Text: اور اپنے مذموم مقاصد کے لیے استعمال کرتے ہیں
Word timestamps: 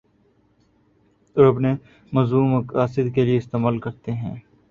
اور 1.35 1.45
اپنے 1.45 1.73
مذموم 2.11 2.49
مقاصد 2.53 3.13
کے 3.15 3.25
لیے 3.25 3.37
استعمال 3.37 3.79
کرتے 3.79 4.11
ہیں 4.13 4.35